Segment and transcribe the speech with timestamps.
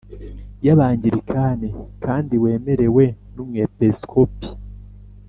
[0.65, 1.67] Y abangilikani
[2.05, 3.03] kandi wemerewe
[3.33, 4.47] n umwepisikopi